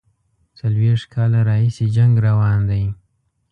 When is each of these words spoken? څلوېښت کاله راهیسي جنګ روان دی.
څلوېښت 0.59 1.05
کاله 1.13 1.39
راهیسي 1.49 1.85
جنګ 1.95 2.13
روان 2.27 2.59
دی. 2.69 2.83